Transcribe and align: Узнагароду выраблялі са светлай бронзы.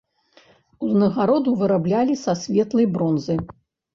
Узнагароду 0.85 1.51
выраблялі 1.59 2.13
са 2.23 2.35
светлай 2.45 2.87
бронзы. 2.95 3.35